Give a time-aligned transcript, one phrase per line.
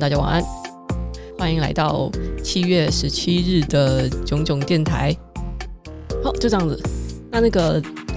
[0.00, 0.42] 大家晚安，
[1.38, 2.10] 欢迎来到
[2.42, 5.14] 七月十七日的囧囧电台。
[6.24, 6.82] 好，就这样子。
[7.30, 7.74] 那那个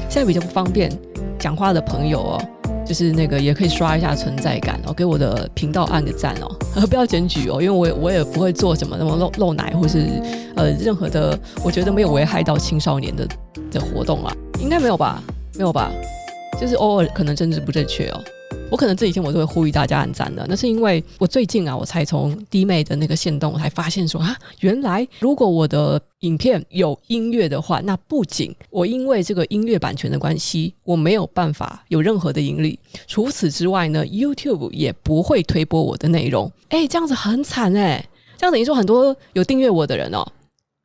[0.09, 0.89] 现在比较不方便
[1.37, 2.41] 讲话的朋友哦，
[2.85, 6.55] 就是那个也可以刷一下存在感哦，给我的频道按个赞哦，
[6.87, 10.07] 不要检举哦，因为我也我也不会做什么那么露露奶或是
[10.55, 13.27] 呃任何的我觉得没有危害到青少年的
[13.70, 15.21] 的活动啊，应该没有吧？
[15.55, 15.91] 没有吧？
[16.61, 18.23] 就是偶尔可能政治不正确哦。
[18.74, 36.52] 我可能这几天我都会呼吁大家按赞的，那是因为我最近啊，我才从弟妹的那个线动，我才发现说啊，原来如果我的影片有音乐的话，那不仅我因为这个音乐版权的关系，我没有办法有任何的盈利，除此之外呢，YouTube 也不会推播我的内容。
[36.70, 38.04] 哎，这样子很惨哎，
[38.40, 40.26] 这样等于说很多有订阅我的人哦，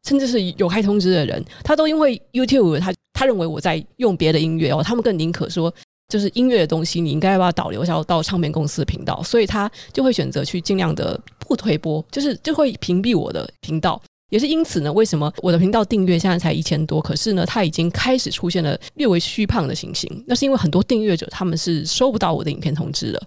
[0.06, 5.72] 甚至是有开通知的人，他都因为 YouTube 他他认为我在用别的音乐哦，他们更宁可说。
[6.08, 14.00] 就是音乐的东西，你应该要把它导流下到唱片公司的频道，所以他就会选择去尽量的不推播，就是就会屏蔽我的频道。
[14.30, 20.22] 也是因此呢，为什么我的频道订阅现在才一千多，可是呢，它已经开始出现了略微虚胖的情形。
[20.26, 23.22] 那是因为很多订阅者他们是收不到我的影片通知了。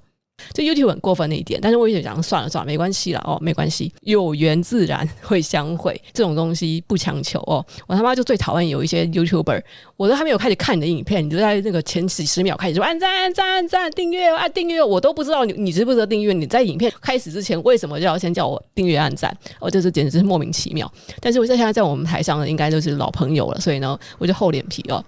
[0.54, 7.66] 这 YouTube 很过分的一点，但是我也想算了算了，没关系啦哦，没关系，有缘自然 会相会，这种东西不强求哦。
[7.88, 9.62] 我他妈就最讨厌有一些 YouTuber，
[9.98, 16.34] 我都还没有开始看你的影片，你就在那个前几十秒开始说按赞按赞按赞订阅按订阅，我都不知道你你值不值得订阅。
[16.34, 19.36] 你在影片开始之前为什么就要先叫我订阅按赞？
[19.60, 20.92] 哦，这是简直是莫名其妙。
[21.20, 25.04] 但是我现在在我们台上的，应该就是老朋友了，所以呢，我就厚脸皮哦，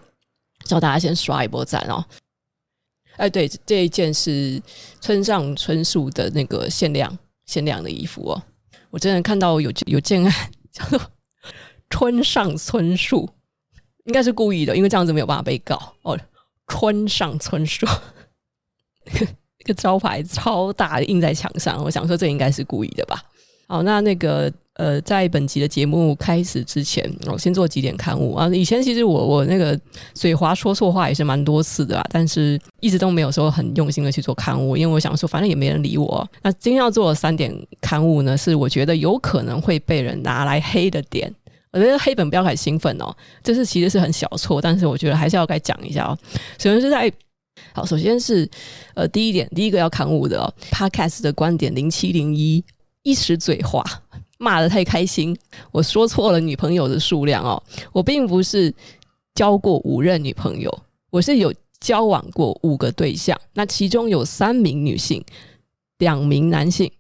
[0.66, 2.04] 叫大家先刷一波赞哦。
[3.18, 4.62] 哎，对，这一件是
[5.00, 8.44] 村上春树的那个限量限量的衣服哦。
[8.90, 10.24] 我真的看到有有件
[10.72, 11.02] 叫做
[11.90, 13.30] 村上春树，
[14.06, 16.20] 应该是故意的，因为这样子没有办法被告哦。
[16.68, 17.86] 村上春树，
[19.60, 23.22] 一个招牌超大的印在墙上，我想说这应该是故意的吧。
[23.68, 24.52] 好，那那个。
[24.76, 28.48] 呃，在本集的节目开始之前，我先做几点刊物啊。
[28.50, 29.80] 以前其实我我那个
[30.16, 36.28] 嘴滑说错话也是蛮多次的啊，但是一直都没有说很用心的去做刊物，因为我想说反正也没人理我。
[36.42, 41.32] 那今天要做的三点刊物呢，是我觉得有可能会被人拿来黑的点。
[41.72, 46.18] 我觉得黑本不要太兴奋哦，这是其实是很小错，但是我觉得还是要该讲一下哦。
[46.58, 47.12] 首先是在
[47.74, 48.50] 好，首先是
[48.96, 52.64] 呃第一点，第一个要刊物的哦，Podcast 的观点零七零一
[53.04, 53.84] 一时嘴滑。
[54.44, 55.36] 骂的太开心，
[55.72, 58.74] 我说错了女朋友的数量哦，我并不是
[59.34, 60.70] 交过五任女朋友，
[61.10, 65.24] 我是有交往过五个对象，那其中有三名女性，
[66.00, 66.92] 两名男性。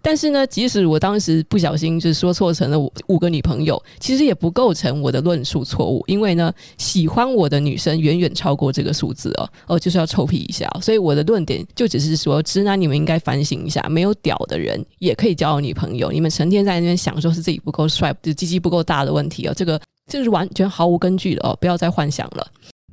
[0.00, 22.46] 但是呢，即使我当时不小心就是说错成了五五个女朋友，其实也不构成我的论述错误，因为呢，喜欢我的女生远远超过这个数字哦哦，就是要臭屁一下，所以我的论点就只是说，直男你们应该反省一下，没有屌的人也可以交女朋友，你们成天在那边想说是自己不够帅，就鸡鸡不够大的问题哦，这个这是完全毫无根据的哦，不要再幻想了。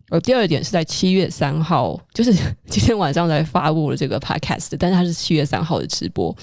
[0.10, 2.32] 而第二点是在七月三号，就是
[2.68, 6.36] 今天晚上才发布了这个 podcast，但是它是七月三号的直播。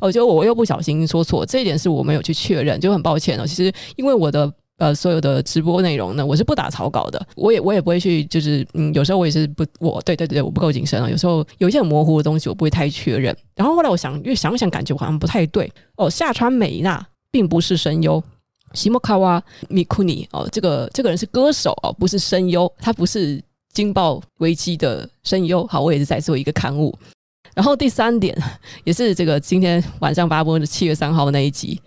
[0.00, 3.46] 哦，就我又不小心说错，这一点是我没有去确认，就很抱歉哦。
[3.46, 11.08] 其实因为我的呃所有的直播内容呢，我是不打草稿的，我也我也不会去，就是嗯，有时候我也是不，我对对对，我不够谨慎啊。
[11.08, 13.36] 有时候有一些很模糊的东西，我不会太确认。
[13.54, 16.10] 然后后来我想，越想想，感觉好像不太对哦。
[16.10, 18.22] 夏川美娜并不是声优，
[18.72, 23.40] 西莫卡瓦米库尼哦，这个这个人是歌手哦，不是声优，他不是
[23.72, 25.66] 惊爆危机的声优。
[25.66, 26.92] 好，我也是在做一个刊物。
[27.54, 28.36] 然后第三点
[28.84, 31.80] 也是这个今天晚上发布的七月三号那一集，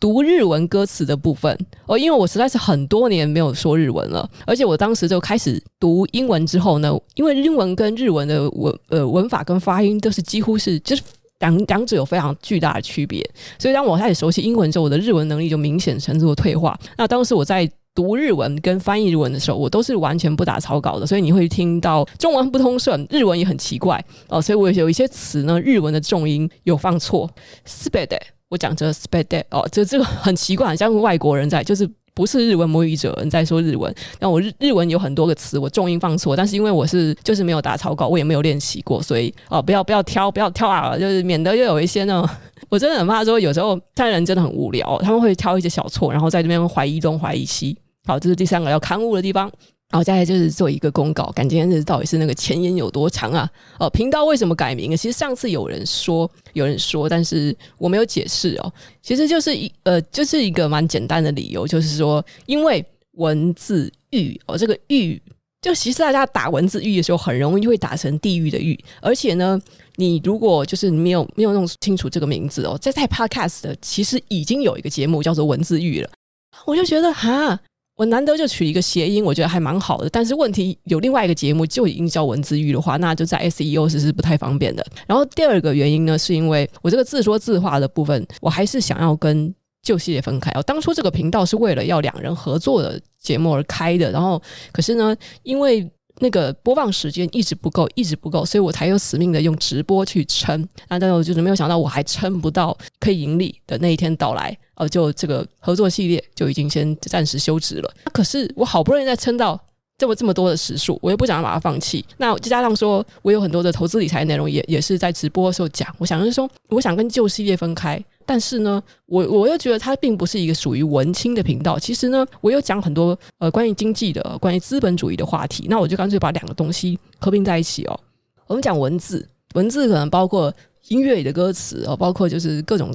[0.00, 11.02] 读日文歌词的部分哦，因为我实在是很多年没有说日文了，而且我当时就开始读英文之后呢，因为英文跟日文的文呃文法跟发音都是几乎是就是
[11.38, 13.24] 两两者有非常巨大的区别，
[13.58, 16.78] 所以当我开始熟悉英文之后，我的日文能力就明显程度的退化。
[16.96, 17.70] 那当时我在。
[17.95, 23.99] 读日文跟翻译日文的时候，我都是完全不打草稿的，所以你会听到中文不通顺，日文也很奇怪
[24.29, 24.39] 哦。
[24.39, 27.27] 所以我有一些词呢，日文的重音有放错。
[27.65, 33.91] すべて，我讲这すべて哦，这这个很奇怪，很像外国人在，就是 不是日文母语者，你在说日文。
[34.19, 42.29] 那我日日文有很多个词，我重音放错，但是因为我是就是没有打草稿，我也没有练习过，所以哦，不要不要挑，不要挑啊，就是免得又有一些那种，
[42.69, 47.75] 我真的很怕说有时候看人真的很无聊，他们会挑一些小错，然后在这边怀疑东怀疑西。
[48.06, 49.50] 好，这是第三个要刊物的地方。
[49.90, 53.46] 然后再来就是做一个公告，感觉是到底是那个前言有多长啊？
[53.78, 54.96] 哦，频道为什么改名？
[54.96, 58.72] 其实上次有人说，有人说，但是我没有解释哦。
[59.02, 62.82] 其实就是一呃，就是一个蛮简单的理由，就是说，因为
[63.18, 65.20] 文字狱哦，这个狱，
[65.60, 68.82] 就其实大家打文字狱的时候，很容易会打成地狱的狱。
[69.02, 69.60] 而且呢，
[69.96, 76.08] 你如果就是没有没有弄清楚这个名字哦，在在 Podcast 其实已经有一个节目叫做文字狱了，
[76.64, 77.60] 我就觉得哈。
[78.02, 80.10] 我难得就取一个谐音，我觉得还蛮好的。
[80.10, 84.84] 但是问题有另外一个节目就已经叫文字狱的话，那就在 SEO 是是不太方便的。
[85.06, 89.54] 然后第二个原因呢，是因为我这个自说自话的部分，我还是想要跟
[89.84, 90.50] 旧系列分开。
[90.56, 95.14] 哦，当初这个频道是为了要两人合作的节目而开的，然后可是呢，
[95.44, 100.60] 因为那个播放时间一直不够，一直不够，所以我才有死命的用直播去撑。
[100.88, 107.94] 那但是我就是没有想到，我还撑不到可以盈利的那一天到来，哦，就这个合作系列就已经先暂时休止了。
[108.04, 109.58] 那可是我好不容易再撑到
[110.02, 112.04] 这么这么多的时数，我又不想要把它放弃。
[112.16, 118.04] 那再加上说我有很多的投资理财内容也也是在直播的时候讲，我想就是说，我想跟旧系列分开。
[118.26, 121.78] 但是呢，我我又觉得它并不是一个属于文青的频道。
[121.78, 125.68] 其实呢，我有讲很多呃关于经济的、关于资本主义的话题。
[125.70, 128.00] 那我就干脆把两个东西合并在一起哦。
[128.48, 129.24] 我们讲文字，
[129.54, 130.52] 文字可能包括
[130.88, 132.92] 音乐里的歌词哦，包括就是各种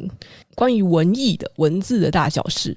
[0.55, 2.75] 关于文艺的文字的大小事。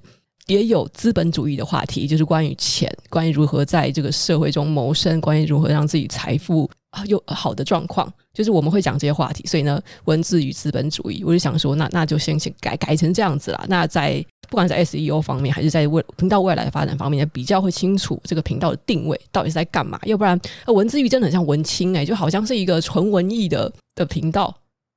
[0.50, 9.47] 也有资本主义的话题，就是关于钱，关于如何在这个社会中谋生，关于如何让自己财富啊有好的状况，就是我们会讲这些话题。
[9.47, 13.64] 所以呢，文字与资本主义，我就想说，那那就先先改改成这样子啦。
[13.69, 20.00] 那在不管在 SEO 方面，还是在未频道未来的发展方面，比较会清楚这个频道的定位到底是在干嘛。
[20.02, 20.37] 要不然，
[20.67, 24.52] 文字狱真的很像文青哎、就好像是一个纯文艺的的频道。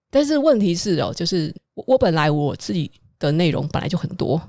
[0.09, 2.89] 但是问题是哦，就是我我本来我自己
[3.19, 4.41] 的内容本来就很多。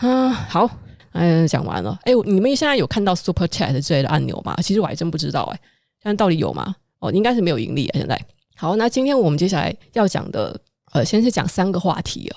[0.00, 0.70] 啊，好，
[1.12, 1.98] 嗯，讲完了。
[2.04, 4.56] 哎，你们现在有看到 Super Chat 之类的按钮吗？
[4.62, 5.60] 其实我还真不知道，哎，
[6.02, 6.74] 现在到底有吗？
[7.00, 7.98] 哦，应该是没有盈利啊。
[7.98, 8.18] 现在，
[8.56, 10.58] 好，那今天我们接下来要讲的，
[10.92, 12.36] 呃，先是讲三个话题哦。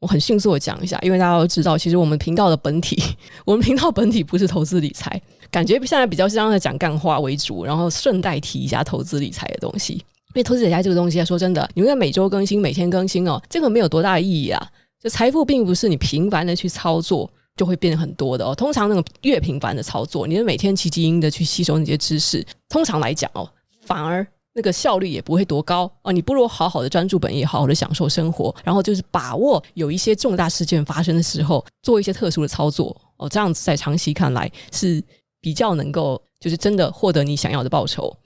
[0.00, 3.00] 我很迅速的讲一下，因为大家都知道，其实我们频道的本体，
[3.44, 5.20] 我们频道本体不是投资理财，
[5.50, 9.94] 感觉现在比较像在讲干话为主，然后顺带提一下投资理财的东西。
[10.34, 14.66] 因为投资理财这个东西啊，说真的，你们每周更新、每天更新哦，这个没有多大的意义啊。
[15.02, 18.54] 就财富并不是你频繁的去操作就会变很多的哦。
[18.54, 23.50] 通常那种越频繁的操作，你就每天奇基因的去吸收那些知识，通常来讲哦，
[23.84, 26.12] 反而那个效率也不会多高哦。
[26.12, 33.28] 你不如好好的专注本业，好好的享受生活，然后就是把握有一些重大事件发生的时候，做一些特殊的操作哦。
[33.28, 35.02] 这样子在长期看来是
[35.40, 38.16] 比较能够，就是真的获得你想要的报酬。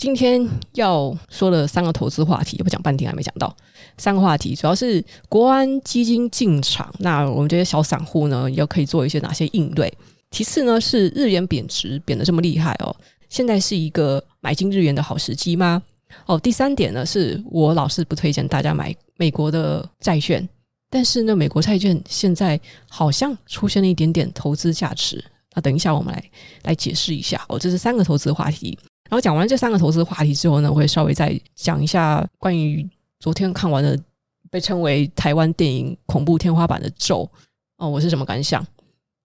[0.00, 3.54] 今天要说的三个投资话题，也不讲半天还没讲到。
[3.98, 9.92] 三个话题主要是国安基金进场，那我们这些小散户呢，要可以做一些哪些应对？
[10.30, 12.96] 其次呢，是日元贬值贬得这么厉害哦，
[13.28, 15.82] 现在是一个买进日元的好时机吗？
[16.24, 20.48] 哦，第三点呢，是我老是不推荐大家买美国的债券，
[20.88, 22.58] 但是呢，美国债券现在
[22.88, 25.22] 好像出现了一点点投资价值。
[25.54, 26.24] 那等一下我们来
[26.62, 28.78] 来解释一下哦，这是三个投资话题。
[29.10, 32.88] 然后讲完这三个投资话题之后呢，我会稍微再讲一下关于
[33.18, 33.98] 昨天看完的
[34.50, 37.24] 被称为台湾电影恐怖天花板的《咒》
[37.78, 38.64] 哦，我是什么感想？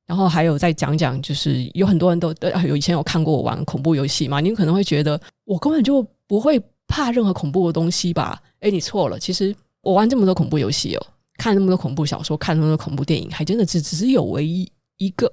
[0.08, 2.34] 然后还有再讲讲，就是有很多人都
[2.68, 8.42] 有以前有看过我玩恐怖游戏嘛，你们可能会觉得我根本就不会怕任何恐怖的东西吧？
[8.62, 15.32] 诶，你错了，其实我玩这么多恐怖游戏哦，看那么多恐怖小说，看那么多恐怖电影，还真的只只有唯一一个，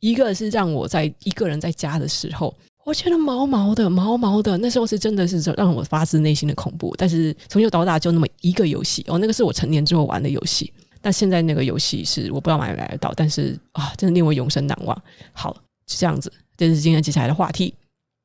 [0.00, 2.52] 一个是让我在一个人在家的时候。
[2.84, 6.94] 我觉得毛毛的，毛毛的，那时候是真的是让我发自内心的恐怖。
[6.98, 10.70] 但是从小到大就那么一个游戏哦，那个是我成年之后玩的游戏。
[11.00, 15.02] 但现在那个游戏是我不知道买没买得到，但是啊，真的令我永生难忘。
[15.32, 17.72] 好，是这样子，这是今天接下来的话题。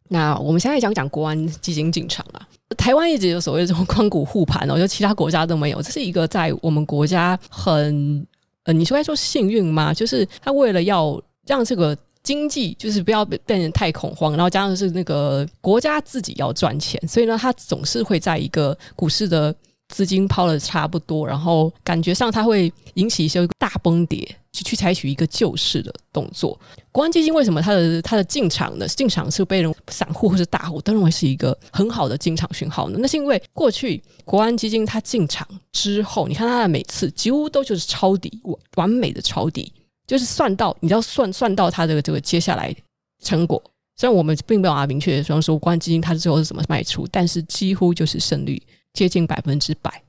[0.10, 2.46] 那我们现在讲讲国安基金进场啊，
[2.78, 8.26] 台湾一直有所谓这种官股护盘哦，就其他国家都没有，这是一个在我们国家很
[8.64, 9.94] 呃，你说该说幸运吗？
[9.94, 11.98] 就是他为了要让这个。
[12.24, 19.56] 经济就是不要变得太恐慌，然后加上是那个国家自己要赚钱，所以呢，它总是会在一个股市的
[19.88, 24.20] 资金抛的差不多，然后感觉上它会引起一些大崩跌，
[24.52, 26.60] 去去采取一个救市的动作。
[26.92, 28.88] 国安基金为什么它的它的进场呢？
[28.88, 33.00] 进场是被人散户或是大户都认为是一个很好的进场讯号呢？
[33.02, 39.72] 那是因为过去国安基金它进场之后，你看它的每次几乎都就是抄底，完完美的抄底。
[40.10, 42.76] 就是算到你要算算到它的这个接下来
[43.24, 43.62] 成果。
[43.96, 48.60] 虽然我们并没有啊明确的说说国安基金它最后是怎么卖出，但是几乎就是胜率
[48.94, 50.02] 接近百分之百。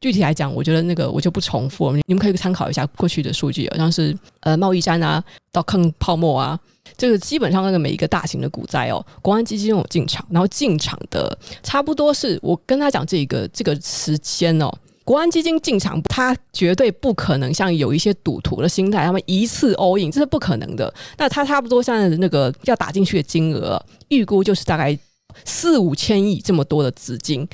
[0.00, 5.22] 具体来讲，我觉得那个我就不重复了，你们可以参考一下过去的数据，好像是呃贸易战啊，
[5.52, 6.58] 到抗泡沫啊，
[6.96, 14.76] 这个基本上那个每一个大型的股灾哦，国安基金有进场，然后进场的差不多是我跟他讲这个这个时间哦。
[15.06, 20.92] 国安基金进场，他绝对不可能像有一些赌徒的心态，他们一次 all in，这是不可能的。
[21.16, 24.98] 那他差不多现在的那个要打进去的金额，预估就是大概
[25.44, 27.46] 四五千亿这么多的资金。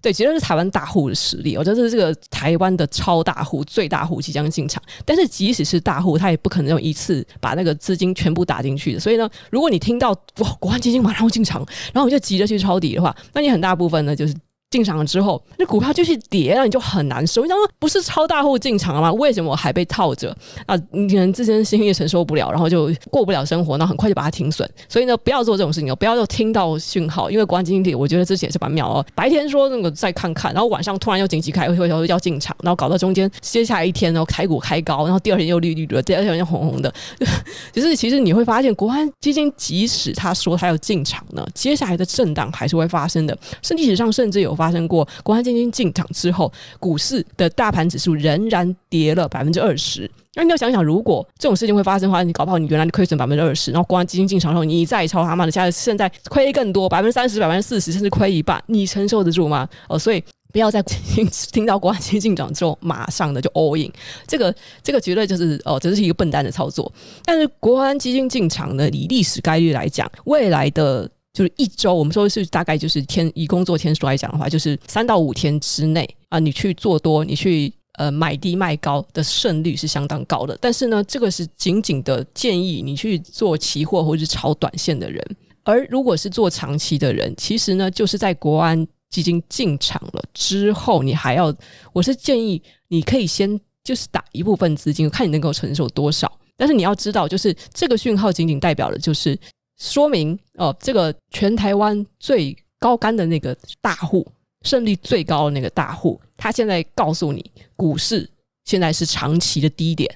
[0.00, 1.56] 对，其实是台湾大户的实力。
[1.56, 4.80] 我觉得是这个台湾的超大户、最大户即将进场。
[5.04, 9.00] 但是即使是大户，他也不可能用一次把那个资金全部打进去的。
[9.00, 14.32] 所以呢，如果你听到哇，国安基金马上要进场，然后我就急着去抄底的话，那你很大部分呢就是。
[14.72, 17.42] 进场了之后，那股票继续跌，那你就很难受。
[17.42, 19.12] 你想说不是超大户进场了吗？
[19.12, 20.34] 为什么我还被套着？
[20.64, 24.68] 啊，你可能自身心也承受不了，然后就过不了生活，那很快就把它停损。
[24.88, 29.04] 所以呢，不要做这种事情哦，不要就听到讯号，因为国安基金，我觉得之前也是蛮妙哦。
[29.14, 36.92] 白天说那个再看看，然后晚上突然又紧急开会，说要进场，然后搞到中间接下来一天然后开股开高，然后第二天又绿绿的，第二天又红红的。
[37.72, 43.36] 就是其实你会发现，国安基金即使他说他要进场呢，接下来的震荡还是会发生的。
[43.60, 50.08] 是历史上甚至有发生过，国安基金进场之后，股市的大盘指数仍然跌了百分之二十。
[50.34, 59.68] 那你要想想，如果这种事情会发生的话，你搞不好你原来亏损百分之二十，然后国安基金进场之后，你再抄他妈的，现在现在亏更多，百分之三十、百分之四十，甚至亏一半，你承受得住吗？
[59.88, 63.92] 哦，所以不要在听听到国安基金进场之后，马上的就 all in，
[64.26, 66.90] 这个这个绝对就是哦，这是一个笨蛋的操作。
[67.24, 71.10] 但是国安基金进场呢，以历史概率来讲，未来的。
[71.32, 80.58] 就是一周，我们说是大概就是天，以工作天数来讲的话，就是三到五天之内啊，你去做多，你去呃买低卖高的胜率是相当高的。
[80.60, 85.24] 但是呢，这个是仅仅的建议你去做期货或者是炒短线的人。
[85.62, 91.54] 而如果是做长期的人，其实呢，就是在国安基金进场了之后，你还要，
[91.94, 96.30] 我是建议你可以先就是打一部分资金，看你能够承受多少。
[96.58, 99.38] 但是你要知道，就是这个讯号仅仅代表的就是。
[99.82, 104.24] 说明哦，这个全台湾最高杆的那个大户，
[104.62, 108.30] 胜率最高的那个大户，他现在告诉你，股市
[108.64, 110.08] 现在是长期的低点。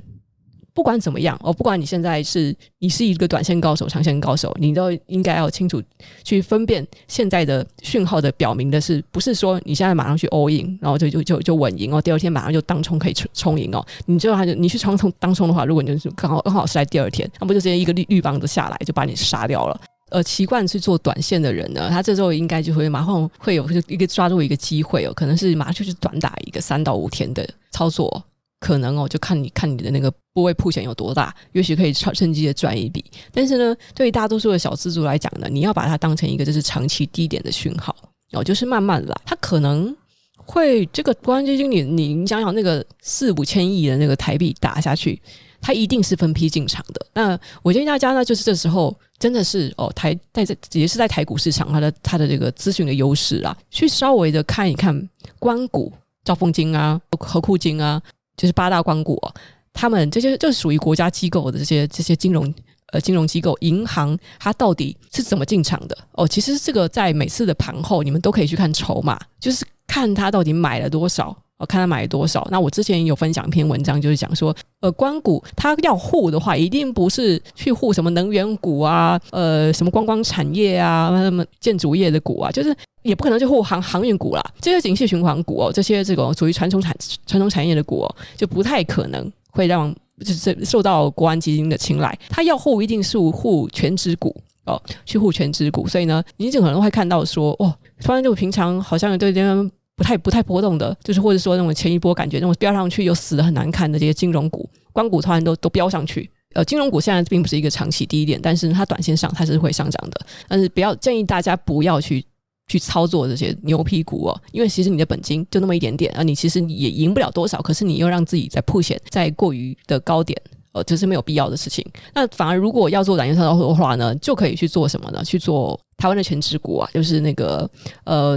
[0.77, 5.83] 不管怎么样哦，不管你现在是你是一个短线高手、长线高手，你都应该要清楚
[6.23, 13.83] 去分辨现在的讯号的表明的是，不是说你现在马上去 all in，然后就就就就稳赢哦，第二天马上就当冲可以冲冲赢哦。
[14.05, 19.81] 你就你去冲冲当冲的话，如果你就是刚好刚好是在第二天，那不就直接一个绿绿棒子下来就把你杀掉了？
[20.11, 28.23] 呃，习惯去做短线的人呢，他这时候应该就会马上会有一个抓住一个机会哦，可能是马上就去短打一个三到五天的操作。
[28.67, 33.05] 可能哦，就看你看你的那个部位曝险有多大，也许可以趁趁机的赚一笔。
[33.33, 37.95] 但是呢，对于大多数的小资族来讲呢，你要把它当成一个就是长期低点的讯号
[38.33, 39.17] 哦，就是慢慢来。
[39.25, 39.97] 它可能
[40.35, 45.23] 会这个国安基金，你你想想那个四五千亿的那个台币打下去，
[45.61, 47.07] 它一定是分批进场的。
[47.15, 55.09] 那我建议大家呢，就是这时候真的是哦，台在这也是在台股市场它的它的这个资讯的优势啊，去稍微的看一看
[55.39, 55.93] 关股、
[56.25, 58.03] 兆丰金啊、和库金啊。
[58.37, 59.35] 就是八大光谷哦，
[59.73, 62.53] 他们这些就是属于国家机构的这些这些金融
[62.93, 66.27] 呃金融机构银行，它到底是怎么进场的哦？
[66.27, 72.47] 其实这个在每次的盘后，你们都可以去看筹码，就是看它到底买了多少哦，看他买多少。
[72.51, 82.77] 那我之前有分享一篇文章，就是讲说，呃，官股它要护的话，一定不是去护什么能源股啊，呃，什么观光产业啊，什么建筑业的股啊，就是。
[83.03, 86.93] 也不可能去护航航运股啦，这些景气循环股哦，这些这个属于传统产
[87.25, 89.95] 传统产业的股哦，就不太可能会让
[90.25, 92.19] 就是受到国安基金的青睐。
[92.29, 94.35] 他要护一定是护全值股
[94.65, 95.87] 哦，去护全值股。
[95.87, 106.31] 所以呢，你就可能会看到说，哦，突然就平常好像对这边不太不太波动的，就是或者说那种前一波感觉那种飙上去又死得很难看的这些金融股、光股，突然都都飙上去。
[106.55, 110.27] 呃，金融股现在并不是一个长期低点，但是它短线上它是会上涨的。
[110.47, 112.25] 但是不要建议大家不要去。
[112.69, 117.63] 去操作这些牛皮股哦，因为其实你的本金就那么一点点啊，你其实也赢不了多少。
[117.63, 120.37] 可是你又让自己在破险在过于的高点，
[120.73, 121.87] 呃，这是没有必要的事情。
[122.13, 125.23] 那反而如果要做短线操作的话呢，就可以去做什么呢？
[125.23, 127.71] 去做台湾的权值股啊，就是那个
[128.03, 128.37] 呃，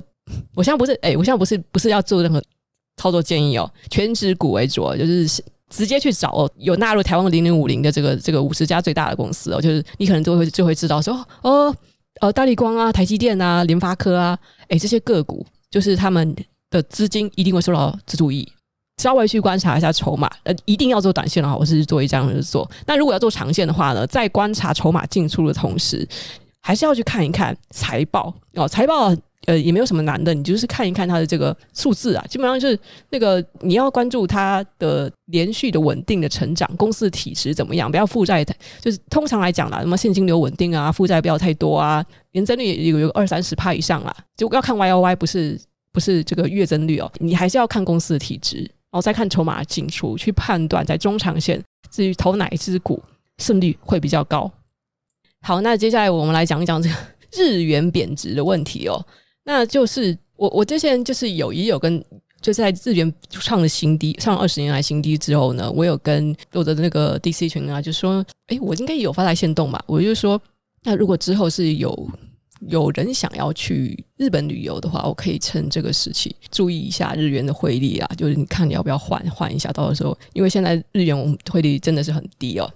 [0.56, 2.42] 我现在不是哎，我现在不是不是要做任何
[2.98, 11.76] 操作建议哦，权值股为主，就是直接去找有纳入台湾零零五零的这个这个五十家最大的公司哦，就是你可能就会就会知道说哦。
[12.22, 16.36] 呃，大立光啊，台积电啊，联发科啊，诶，这些个股就是他们
[16.70, 18.46] 的资金一定会受到资助益，
[19.02, 20.30] 稍微去观察一下筹码。
[20.44, 22.70] 呃，一定要做短线的话，我是做一这样子做。
[22.86, 26.06] 那如果要做长线的话呢，在观察筹码进出的同时，
[26.60, 29.16] 还是要去看一看财报哦，财报。
[29.46, 32.78] 呃，也没有什么难的，你就是看一看它的这个数字啊，基本上就是
[33.10, 38.46] 那个你要关注它的连续的稳定的成长，公司的体质怎么样，不要负债，
[38.82, 45.60] 就是通常来讲啦，什么现金流稳定啊，负债不要太多啊，年增率有有二三十趴以上啦，就要看 Y O Y，不是
[45.92, 53.02] 不是这个月增率哦，你还是要看公司的体质，然后再看筹码进出，去判断在中长线至于投哪一支股
[53.38, 54.52] 胜率会比较高。
[55.42, 56.96] 好，那接下来我们来讲一讲这个
[57.32, 59.04] 日元贬值的问题哦。
[59.50, 62.06] 那就是我我之前就是有也有跟
[62.40, 70.40] 就在日元创了新低，创二十年来新低之后呢，我有跟我的那个 DC 群啊，就说，哎、我应该有发在限动嘛，我就说，
[70.84, 72.08] 那如果之后是有
[72.68, 82.72] 有人想要去日本旅游的话，我可以趁这个时期注意一下日元的汇率啊，就是你看你要不要换换一下，到时候因为现在日元汇率真的是很低哦，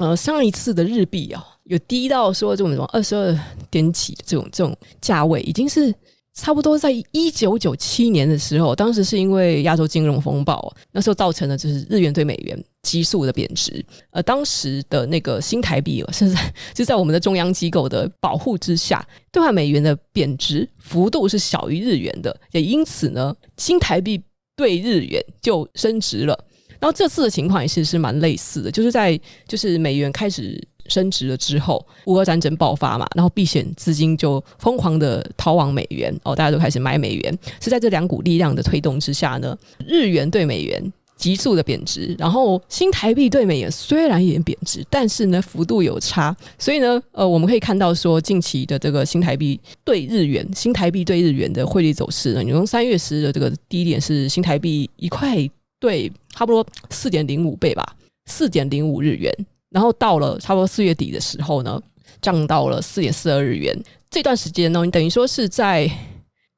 [0.00, 1.44] 呃，上一次的日币啊。
[1.64, 3.34] 有低到说这种什么二十二
[3.70, 5.90] 点几这种这种价位，已经是
[6.34, 24.22] 差不多在一九九七年的时候，当时是因为亚洲金融风暴，那时候造成的就是日元对美元急速的贬值，而当时的那个新台币哦，现在就在我们的中央机构的保护之下，兑换美元的贬值幅度是小于日元的，也因此呢，新台币
[24.54, 26.38] 对日元就升值了。
[26.84, 30.62] 然后这次的情况也是是蛮类似的，就是在就是美元开始。
[30.86, 37.38] 升值了之后，乌俄战争爆发嘛，然后避险资金就疯狂的逃往美元哦，大家都开始买美元。
[37.58, 46.36] 是在这两股力量的推动之下呢，日元对美元急速的贬值，然后新台币对美元虽然也贬值，但是呢幅度有差。
[46.58, 55.48] 所以呢，呃，我们可以看到说，近期的这个新台币对日元、新台币对日元的汇率走势呢，你从三月十的这个低点是新台币一块
[55.80, 59.32] 兑差不多四点零五倍吧，四点零五日元。
[59.70, 61.80] 然后到了差不多四月底的时候呢，
[62.20, 63.76] 涨到了四点四二日元。
[64.10, 65.90] 这段时间呢，你等于说是在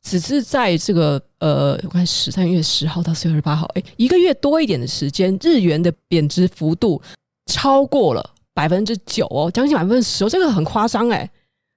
[0.03, 7.01] 只是在这个呃，我看十三月十号到四月二十八号，哎，一个月多一点的时间，日元的贬值幅度
[7.47, 11.29] 超过了百分之九哦，将近百分之十哦，这个很夸张哎，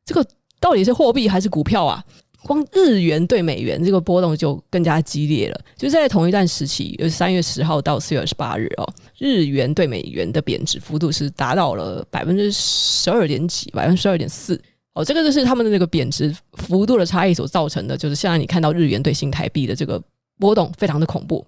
[0.05, 0.25] 这个
[0.59, 2.03] 到底是货币还是股票啊？
[2.43, 14.60] 光日元对美元这个波动就更加激烈了，就在同一段时期，就是三月十号到四月二十八日哦，日元对美元的贬值幅度是达到了百分之十二点几，百分之十二点四
[14.93, 20.02] 哦，这个就是他们的那个贬值幅度的差异所造成的，就是现在你看到日元对新台币的这个
[20.39, 21.45] 波动非常的恐怖。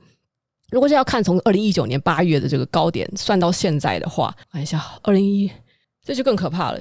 [0.71, 5.49] 如果是要看从二零一九年八月的这个高点算到现在的话，看一下二零一，
[6.03, 6.79] 这就更可怕了，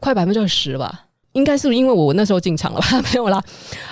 [0.00, 1.06] 快百分之二十吧。
[1.32, 3.02] 应该是因为我那时候进场了吧？
[3.10, 3.42] 没有啦，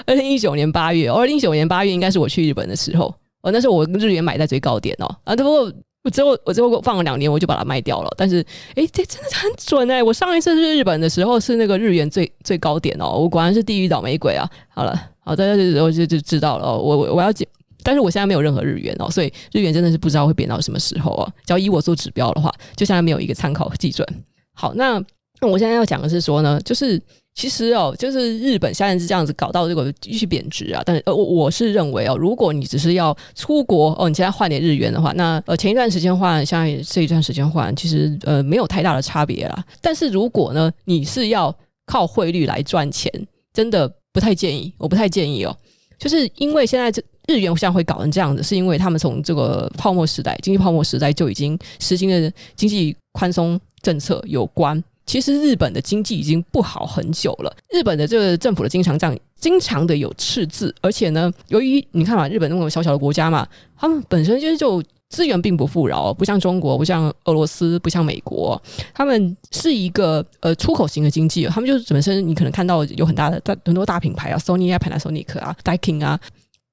[0.07, 3.15] 二零一九年八月，二零一九年八月应该是我去日本的时候。
[3.43, 5.07] 哦，那时候我日元买在最高点哦。
[5.25, 5.73] 啊，不过
[6.05, 8.15] 我之后我之后放了两年，我就把它卖掉了。
[8.15, 10.03] 但是，哎，这真的很准哎！
[10.03, 13.19] 我上一次去日本的时候是那个日元最最高点哦。
[13.19, 14.47] 我果然是地狱倒霉鬼啊！
[14.69, 16.77] 好了，好，大家就就就知道了哦。
[16.77, 17.49] 我我我要减，
[17.83, 21.33] 但是我现在没有任何日元哦，所以日元真的是不知道会贬到什么时候啊。
[21.47, 24.07] 只要以我做指标的话，就现在没有一个参考基准。
[24.53, 25.03] 好，那
[25.41, 27.01] 我现在要讲的是说呢，就是。
[27.41, 30.83] 其实哦，就是日本现在是这样子搞到这个继续贬值啊。
[30.85, 39.65] 但是呃，我我是认为哦，如果你只是要出国哦，你现在换点日元的话，那呃前一段时间换，现在这一段时间换，其实呃没有太大的差别啦。
[39.81, 41.55] 但是如果呢，你是要
[41.87, 43.11] 靠汇率来赚钱，
[43.55, 45.57] 真的不太建议，我不太建议哦。
[45.99, 54.85] 就是因为现在这日元现在会搞成这样子，是因为他们从这个泡沫时代、经济泡沫时代就已经实行的经济宽松政策有关。
[55.11, 63.45] 其实日本的经济已经不好很久了，日本的这个政府的经常账经常的有赤字，而且呢，由于你看嘛，日本那么小小的国家嘛，
[63.77, 68.63] 他们本身就是就资源并不富饶，不像中国，不像俄罗斯，不像美国，
[68.95, 76.21] 他们是一个呃出口型的经济，他们就是本身你可能看到有很大的大很多大品牌啊，Sony 啊，Panasonic 啊，Daikin 啊。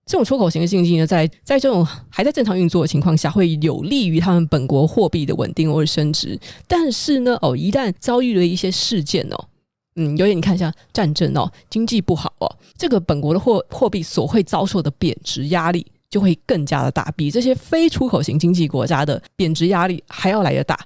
[0.08, 6.40] 这种出口型的经济呢，在在这种还在正常运作的情况下，会有利于他们本国货币的稳定或者升值。
[6.66, 9.46] 但是呢，哦，一旦遭遇了一些事件哦，
[9.98, 20.80] 嗯，尤其你看一下战争哦，经济不好哦，这个本国的货货币所会遭受的贬值压力就会更加的大，比这些非出口型经济国家的贬值压力还要来得大。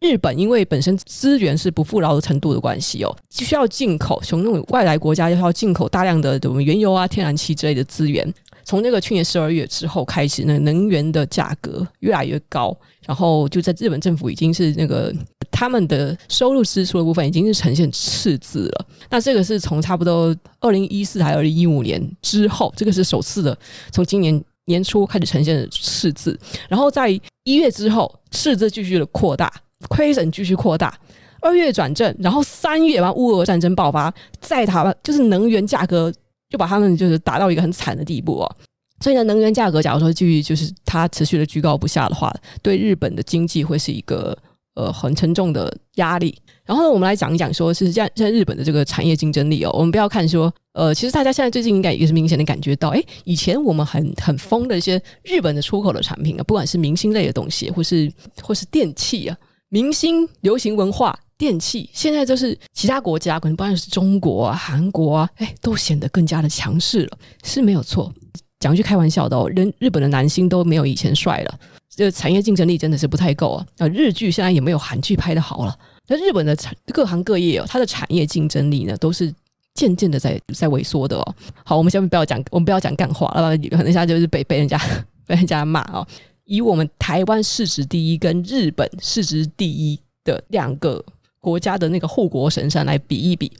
[0.00, 8.32] 日本因为本身资源是不富饶的程度的关系哦，需要进口从那种外来国家要进口大量的什么原油啊、天然气之类的资源。
[8.68, 12.76] 从那个去年十二月之后开始，那能源的价格越来越高，
[13.06, 15.10] 然后就在日本政府已经是那个
[15.50, 18.86] 他们的收入支出的部分已经是呈现赤字了。
[19.08, 23.56] 那这个是从差不多二零一四还是二零一五年之后，这个是首次的，
[23.90, 27.08] 从今年年初开始呈现赤字，然后在
[27.44, 29.50] 一月之后赤字继续的扩大，
[29.88, 30.94] 亏损继续扩大。
[31.40, 36.12] 二月转正，然后三月完乌俄战争爆发，在台湾就是能源价格
[36.50, 38.56] 就把他们就是打到一个很惨的地步啊。
[39.00, 44.36] 所以呢，能源价格假如说继续就是它持续的居高不下的话，对日本的经济会是一个
[44.74, 46.36] 呃很沉重的压力。
[46.64, 49.70] 然后呢，我们来讲一讲说是现在现在日本的这个产业竞争力哦。
[49.72, 59.36] 我们不要看说呃，其实大家现在最近应该也是明显的感觉到，哎，以前我们很很疯的一些日本的出口的产品啊，不管是明星类的东西，或是或是电器啊，
[59.68, 61.18] 明星流行文化。
[61.38, 68.12] 电器现在就是其他国家，可能不管是中国啊、韩国啊，哎，都显得更加的强势了，是没有错。
[68.58, 71.58] 讲句开玩笑的哦，人日本的男星都没有以前帅了，
[71.94, 73.64] 这个产业竞争力真的是不太够啊。
[73.78, 75.78] 啊，日剧现在也没有韩剧拍的好了。
[76.08, 79.32] 那日本的产各行各业哦，它的产业竞争力呢，都是
[79.74, 81.34] 渐渐的在在萎缩的哦。
[81.64, 84.76] 好，我们下面不要讲，我们不要讲干话了，可能现在就是被被人家
[85.24, 86.04] 被人家骂哦。
[86.48, 91.04] 以我们台湾市值第一跟日本市值第一的两个。
[91.40, 93.50] 国家的那个护国神山来比一比，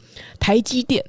[0.40, 1.02] 台积电，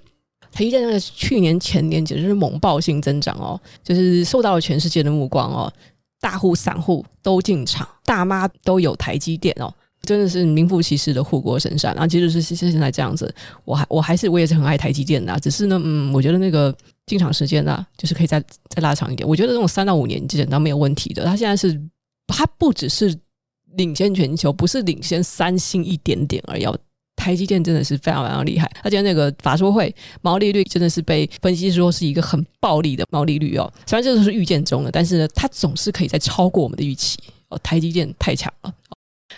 [0.51, 5.73] 台积电那个去年前年简直是猛爆性增长哦，就是受到了全世界的目光哦，
[6.21, 11.93] 大户散户都进场，大妈都有台积电哦，真的是名副其实的护国神山。
[11.93, 13.33] 然后即使是现现在这样子，
[13.65, 19.27] 我还我还是我也是很爱台积电的，只是呢，嗯，我觉得那个进场时间呢，就是可以再再拉长一点。
[19.27, 21.25] 我觉得这种三到五年基本上没有问题的。
[21.25, 21.79] 它现在是，
[22.27, 23.17] 它不只是。
[23.73, 26.65] 领先全球不是领先三星一点点而已，
[27.15, 28.67] 台积电真的是非常非常厉害。
[28.81, 37.59] 他今天那个法说会毛利率真的是被分析说是一个很暴利的毛利率哦，虽然这都是预见中的，但是呢，它总是可以再超过我们的预期哦。
[37.61, 38.73] 台积电太强了。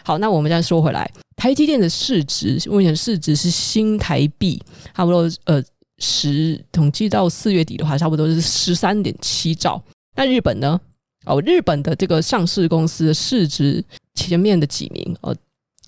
[0.04, 4.62] 好，那我们再说回来，台积电的市值目前市值是新台币
[4.96, 5.64] 差不多呃
[6.00, 9.82] 十统计到四月底的话，差不多是十三点七兆。
[10.16, 10.80] 那日本呢？
[11.26, 13.84] 哦，日本的这个上市公司的市值。
[14.14, 15.34] 前面的几名呃，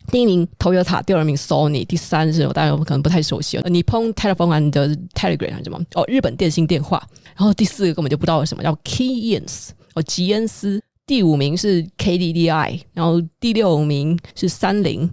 [0.08, 4.72] 第一名 Toyota，第二名 Sony，第三是我大家可能不太熟悉了，Nippon Telephone and
[5.14, 5.80] Telegraph 还是什么？
[5.94, 7.06] 哦，日本电信电话。
[7.36, 10.82] 然后第四个根本就不知道什么叫 Keyence 哦，吉恩斯。
[11.06, 15.10] 第五名是 KDDI，然后第六名是三菱，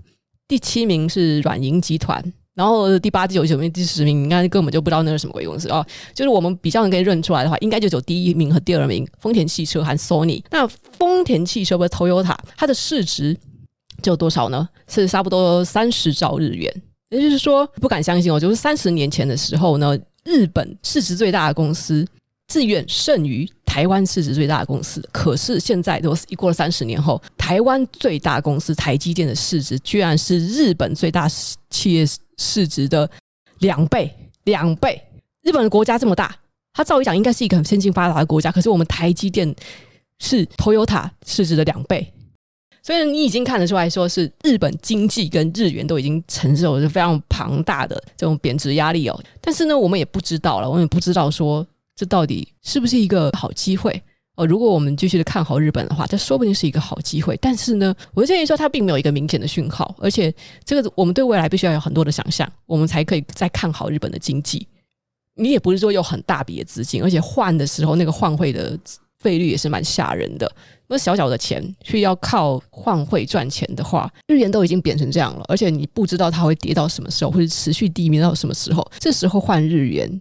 [0.47, 2.33] 第七名是软银集团。
[2.55, 5.87] 然后第八、第九、九名、第十名，应该根本就不知道那是什么鬼公司哦。
[6.13, 10.43] 就是我们比较能可以认出来的话，应该就只有第一名和第二名，丰田汽车和 Sony。
[10.51, 13.37] 那丰田汽车和 Toyota，它的市值
[14.03, 14.69] 就多少呢？
[14.89, 16.83] 是差不多三十兆日元。
[17.11, 22.07] 也就是说，不敢相信哦，就是三十年前的时候呢，日本市值最大的公司，
[22.51, 25.01] 自愿胜于台湾市值最大的公司。
[25.13, 31.29] 可是现在都一过了三十年后，台湾最大公司台积电的市值，居然是日本最大
[31.71, 32.05] 企业。
[32.43, 33.07] 市值的
[33.59, 34.11] 两倍，
[34.45, 34.99] 两倍。
[35.43, 36.35] 日本的国家这么大，
[36.73, 38.51] 它照理讲应该是一个很先进发达的国家。
[38.51, 39.55] 可是我们台积电
[40.21, 42.11] 是 Toyota 市值的两倍，
[42.83, 49.23] 所以你已经看得出来说是日本经济跟日元都已经承受着非常庞大的这种贬值压力哦。
[49.43, 51.67] 但是呢，我们也不知道了，我们也不知道说
[52.01, 54.03] 这到底是不是一个好机会。
[54.37, 57.37] 哦，如果我们继续的看好日本的话，这说不定是一个好机会。
[57.43, 60.35] 但是呢，我建议说它并没有一个明显的讯号，而且
[60.65, 64.67] 这个我们对未来必须要有很多的想象，我们才可以再看好日本的经济。
[65.35, 68.79] 你也不是说有很大笔的资金，而且换的时候那个换汇的
[69.19, 70.51] 费率也是蛮吓人的。
[70.89, 78.91] 那小小的钱去要靠换汇赚钱的话，日元都已经贬成这样了，而且你不知道它会跌到什么时候，或者持续低迷到什么时候。
[78.99, 80.19] 这时候换日元，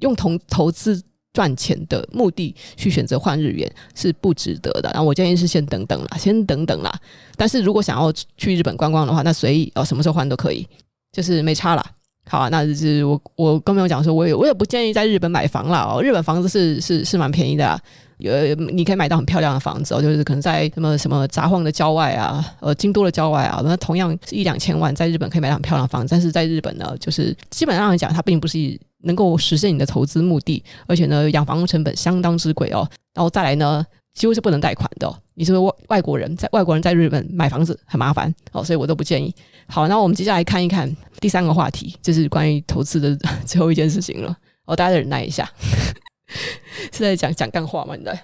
[0.00, 1.00] 用同投资。
[1.32, 4.90] 赚钱的目的去选择换日元是不值得的。
[4.92, 6.92] 然后我建议是先等等啦，先等等啦。
[7.36, 10.66] 但是如果想要去日本观光的话，那随意哦，什么时候换都可以，
[11.12, 11.84] 就是没差啦。
[12.28, 15.82] 好啊，那就是我我跟朋友讲说，我也我也不建议在日本买房啦。
[15.82, 17.80] 哦，日本房子是是是蛮便宜的啦，
[18.20, 28.78] 有你可以买到很漂亮的房子哦，就是可能在什么什么札幌的郊外啊，呃，京都的郊外啊，那同样是一两千万，在日本可以买到很漂亮的房子，但是在日本呢，就是基本上来讲，它并不是。
[29.02, 32.86] 能够实现你的投资目的，而且呢，养房成本相当之贵哦。
[33.14, 35.18] 然后再来呢，几乎是不能贷款的哦。
[35.32, 39.34] 你是外外国人，在外国人在日本买房子很麻烦哦，所以我都不建议。
[39.66, 44.36] 好，那我们接下来看一看第三个话题，就是关于投资的最后一件事情了。
[44.66, 45.50] 哦，大家忍耐一下，
[46.92, 47.94] 是在讲讲干话吗？
[47.96, 48.18] 你在？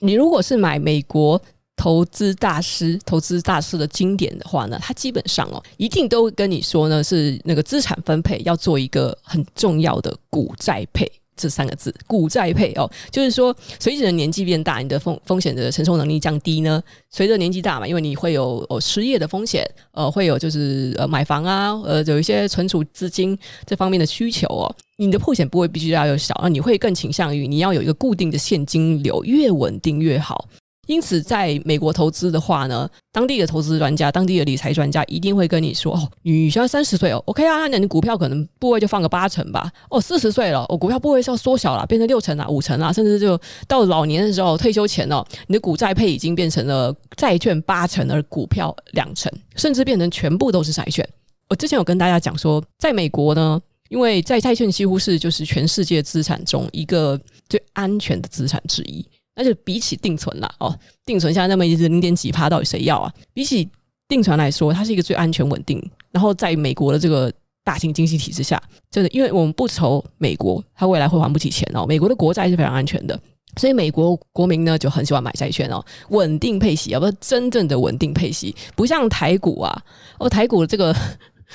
[0.00, 1.40] 你如果是买美国。
[1.76, 16.82] 投资大师，投资大师的经典的话呢，他基本上哦，一定都跟你说呢，是那个资产分配要做一个很重要的股债配这三个字，股债配哦，就是说，随着年纪变大，你的风风险的承受能力降低呢。
[17.10, 30.46] 随着年纪大嘛，因为你会有哦失业的风险，呃，会有就是呃买房啊，呃，有一些存储资金这方面的需求哦，你的破险部位必须要有小，那你会更倾向于你要有一个固定的现金流，越稳定越好。
[30.86, 39.70] 因此，在美国投资的话呢，当地的投资专家、当地的理财专家一定会跟你说：“哦，你现在三十岁哦，OK 啊，那你股票可能部位就放个八成吧。
[39.90, 51.08] 哦，四十岁了，我、哦、股票部位是要缩小了，变成六成啊、五成啊，甚至就到老年的时候退休前哦，你的股债配已经变成了债券八成，而股票两成，甚至变成全部都是债券。
[51.48, 57.18] 我之前有跟大家讲说，在美国呢，因为在债券几乎是就是全世界资产中一个
[57.48, 63.12] 最安全的资产之一。”那就比起定存啦，哦，定存现在那么一直零点几趴，到底谁要啊？
[63.32, 63.68] 比起
[64.06, 65.82] 定存来说，它是一个最安全稳定。
[66.12, 67.32] 然后在美国的这个
[67.64, 73.18] 大型经济体制下，真的，因为我们不愁美国它未来会还不起钱哦，美国的国债是非常安全的，
[73.56, 79.82] 所以美国国民呢就很喜欢买债券哦，稳定配息，而不是真正的稳定配息，不像台股啊，
[80.18, 80.94] 哦，台股的这个。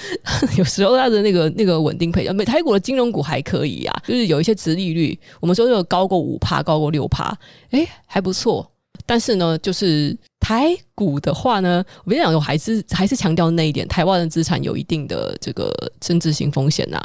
[0.57, 7.37] 有时候它的那个那个稳定配置，美台股的金融股还可以啊，就是有一些殖利率，我们说有高过五趴，高过六趴，
[7.71, 8.69] 诶，还不错。
[9.05, 17.01] 但是呢，就是台股的话呢，我跟你讲，我还是还是强调那一点，台湾的资产有一定的这个政治性风险呐。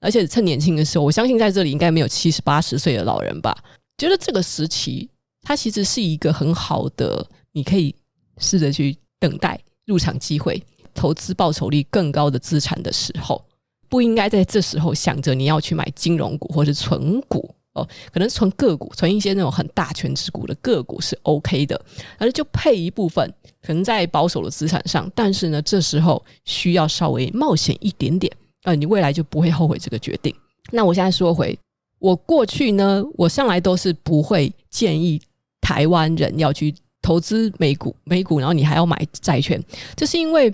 [0.00, 3.56] 而且趁年轻的时候，我相信在这里应该没有七十八十岁的老人吧？
[3.98, 5.08] 觉得这个时期，
[5.42, 7.94] 它其实是一个很好的，你可以
[8.38, 10.62] 试着去等待入场机会。
[10.94, 13.44] 投资报酬率更高的资产的时候，
[13.88, 21.80] 不应该在这时候想着你要去买金融股或是存股哦，可能存个股，存一些那种很大权值股的个股是 OK 的，
[22.18, 23.28] 而就配一部分，
[23.60, 30.32] 可能在保守的资产上，但是呢，这时候需要稍微冒险一点点，呃，你未来就不会后悔这个决定。
[30.70, 31.58] 那我现在说回，
[31.98, 35.20] 我过去呢，我向来都是不会建议
[35.60, 39.62] 台湾人要去投资美股，美股，然后你还要买债券，
[39.96, 40.52] 这是因为。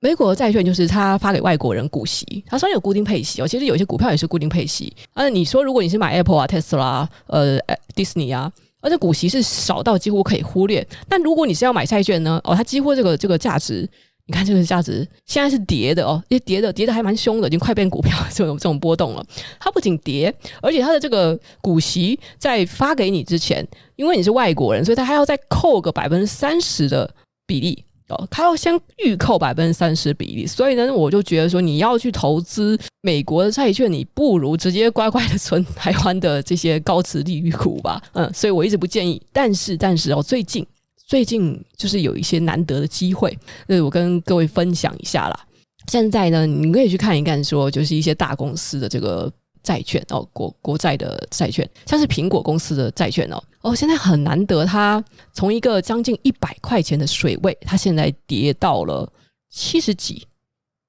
[0.00, 4.92] 美国的债券就是他发给外国人股息，它虽然有固定配息哦，其实有些股票也是固定配息。
[5.12, 7.58] 而你说如果你是买 Apple 啊、Tesla、呃、
[7.96, 10.86] Disney 啊，而且股息是少到几乎可以忽略。
[11.08, 12.40] 但如果你是要买债券呢？
[12.44, 13.88] 哦，它几乎这个这个价值，
[14.26, 19.26] 你看这个价值现在是跌的哦，因为跌的跌的还蛮凶的，已经快变股票这种这种波动了。
[19.58, 20.32] 它不仅跌，
[20.62, 27.12] 而且它的这个股息在发给你之前，因为你是外国人，所以它还要再扣个百分之三十的
[27.48, 27.84] 比例。
[28.08, 38.02] 哦，他要先预扣百分之三十比例，所以呢，我就觉得说，你要去投资美国的债券，你不如直接乖乖的存台湾的这些高殖利率股吧。
[38.12, 39.20] 嗯，所以我一直不建议。
[39.32, 40.66] 但是，但是哦，最近
[41.06, 45.40] 最近就是有一些难得的机会，那我跟各位分享一下啦。
[45.88, 49.30] 现在呢，你可以去看一看，说就是一些大公司的这个。
[49.62, 59.10] 债券哦，国国债的债券，像是苹果公司的债券哦哦，现在很难得，它从一个将近一百块钱的水位，它现在跌到了
[59.50, 60.26] 七十几。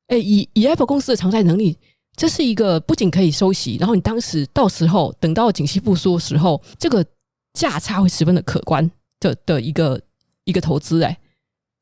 [0.07, 1.77] 哎，以以 Apple 公司的偿债能力，
[2.15, 7.05] 这是一个不仅可以收息，然后你当时到时候等到景气复苏的时候，这个
[7.53, 10.01] 价差会十分的可观的的一个
[10.45, 11.17] 一个投资哎。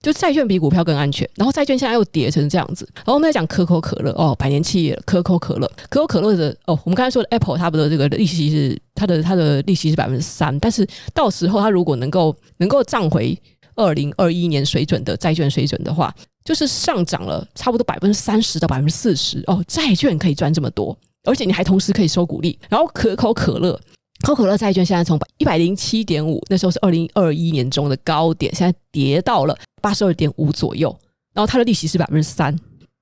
[0.02, 13.38] 就债券比股票更安全，然后债券现在又跌成这样子，然后我们在讲可口可乐哦，百年企业可口可乐，可口可乐的哦，我们刚才说的 Apple 它的这个利息是它的它的利息是百分之三，但是到时候它如果能够能够涨回
[13.76, 16.14] 二零二一年水准的债券水准的话，
[16.46, 23.78] 就是上涨了差不多百分之三十到百分之四十哦，债券可以赚这么多，而且你还同时可以收股利，然后可口可乐。
[24.22, 30.96] 可口可乐债券现在从一百零七点五，那时候是二零二一年中的高点，现在跌到了八十二点五左右。
[31.34, 32.58] 然后它的利息是百分之三，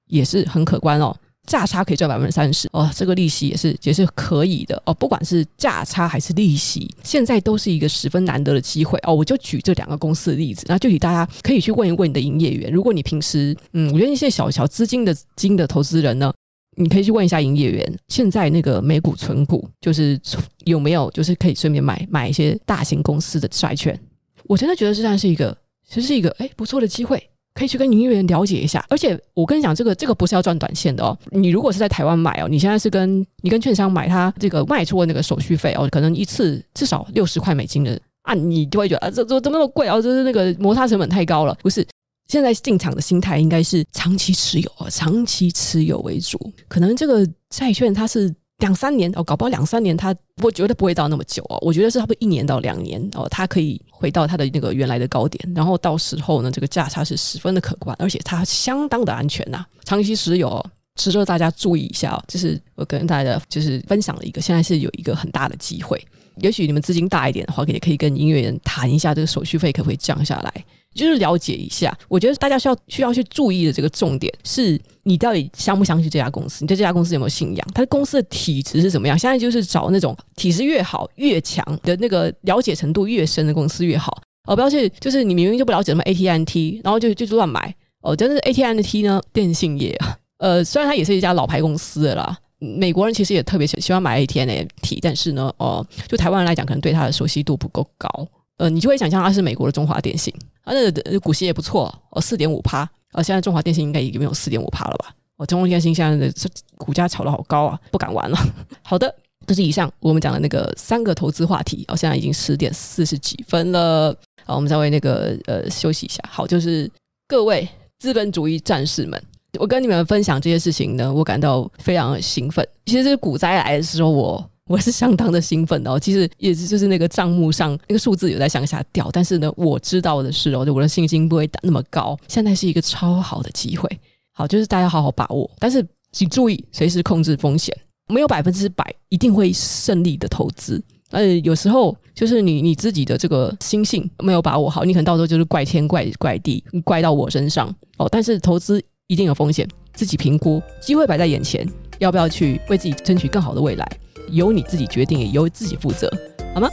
[0.07, 1.15] 也是很可观哦。
[1.47, 4.93] 价差可以赚百分之三十哦，这个利息也是也是可以的哦。
[4.95, 9.13] 不管是价差还是利息，现在都是一个十分难得的机会哦。
[9.13, 12.71] 我就举这两个公司的例子，那具体大家可以去问一问你的营业员。
[12.71, 16.33] 如果你平时嗯，我觉得一些小小资金的金的投资人呢。
[16.75, 20.19] 你可以去问一下营业员，现在那个美股存股就是
[20.65, 23.97] 有没有，就是可以顺便买买一些大型公司的债券。
[24.43, 25.57] 我真的觉得这算是一个，
[25.87, 27.21] 其实是一个哎不错的机会，
[27.53, 28.85] 可以去跟营业员了解一下。
[28.89, 31.17] 而且我跟你讲，这个这个不是要赚短线的哦。
[31.31, 39.95] 你如果是在台湾买哦，你现在是跟你跟券商买，它这个卖出的那个手续费哦，可能一次至少六十块美金的啊，你就会觉得啊，这这怎么那么贵啊？
[40.01, 41.85] 这是那个摩擦成本太高了，不是？
[42.27, 46.51] 现在进场的心态应该是长期持有啊，长期持有为主。
[46.67, 51.57] 可能这个债券它是两三年哦，搞不好两三年它我觉得不会到那么久哦。
[51.61, 55.53] 我觉得是差不多一年到两年哦，它可以回到它的那个原来的高点。
[55.53, 59.63] 然后到时候呢，这个价差是十分的可观，而且它相当的安全呐。
[59.83, 62.23] 长期持有值得大家注意一下哦。
[62.27, 66.03] 就是我跟大家就是分享了一个，现在是有一个很大的机会，
[66.37, 70.65] 也许你们资金大一点的话，也可以跟音乐人谈一下这个手续费可不可以降下来。
[70.95, 76.63] 就是了解一下，我觉得大家需要需要去注意的这个重点是，你到底相不相信这家公司？
[76.63, 77.67] 你对这家公司有没有信仰？
[77.73, 79.19] 它的公司的体质是怎么样？
[79.19, 84.21] 现在就是找那种体质越好越强的那个了解程度越深的公司越好。
[84.47, 87.75] 哦，不要去，就是你明明就不了解什么 ATNT，然后就就乱买。
[88.01, 89.97] 哦，真的是 ATNT 呢，电信业，
[90.37, 98.07] 呃，虽然它也是一家老牌公司的啦，美国人其实也特别喜喜欢买 ATNT，但是呢，哦，就台湾人来讲，可能对它的熟悉度不够高。
[98.57, 100.33] 呃，你就会想象它是美国的中华电信。
[100.63, 102.89] 啊，那股息也不错哦，四点五趴。
[103.11, 105.13] 呃，现在中华电信应该已经没有四点五趴了吧？
[105.37, 106.33] 哦，中华电信现在的
[106.77, 108.37] 股价炒得好高啊，不敢玩了。
[108.81, 109.13] 好的，
[109.45, 111.85] 这是以上我们讲的那个三个投资话题。
[111.87, 114.15] 哦，现在已经十点四十几分了。
[114.45, 116.23] 好，我们稍微那个呃休息一下。
[116.29, 116.89] 好，就是
[117.27, 117.67] 各位
[117.99, 119.21] 资本主义战士们，
[119.59, 122.67] 我跟你们分享这些事情呢，我感到非常兴奋。
[122.85, 124.49] 其实这股灾来的时候，我。
[124.67, 132.17] 我是相当的兴奋哦，其实也是就是那个账目上那个数字有在向下掉，但是呢，我知道的是哦，就我的信心不会那么高。
[132.27, 133.87] 现在是一个超好的机会，
[134.33, 140.83] 好，就是大家好好把握，但是请注意随时控制风险，没有百分之百一定会胜利的投资。
[141.11, 148.09] 呃，有时候就是你你自己的这个心性没有把握好，你可能到时候就是怪天怪怪地，怪到我身上哦。
[148.11, 151.63] 但是投资一定有风险，自己评估，机会摆在眼前，
[151.99, 153.87] 要不要去为自己争取更好的未来？
[154.31, 156.11] 由你自己决定，也由自己负责，
[156.53, 156.67] 好吗？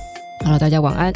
[0.45, 1.13] 好了，大家晚安。